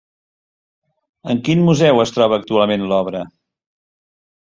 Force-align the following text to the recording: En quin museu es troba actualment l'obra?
En 1.35 1.43
quin 1.49 1.63
museu 1.69 2.03
es 2.07 2.17
troba 2.19 2.43
actualment 2.45 2.91
l'obra? 2.93 3.25